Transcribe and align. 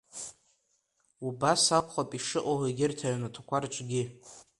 Убас 1.27 1.63
акәхап 1.77 2.11
ишыҟоу 2.17 2.59
егьырҭ 2.67 2.99
аҩнаҭақәа 3.07 3.57
рҿгьы. 3.63 4.03